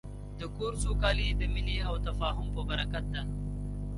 [0.39, 3.23] د کور سوکالي د مینې او تفاهم په برکت ده.